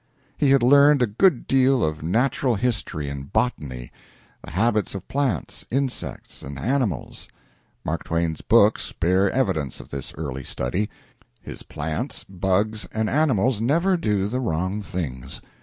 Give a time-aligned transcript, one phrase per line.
[0.35, 3.91] He had learned a good deal of natural history and botany
[4.43, 7.27] the habits of plants, insects, and animals.
[7.85, 10.89] Mark Twain's books bear evidence of this early study.
[11.43, 15.39] His plants, bugs, and animals never do the wrong things.